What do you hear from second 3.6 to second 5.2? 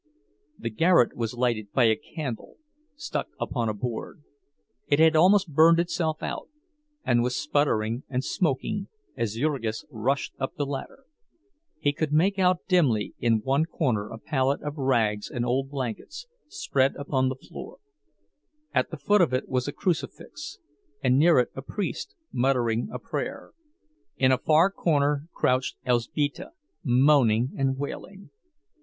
a board; it had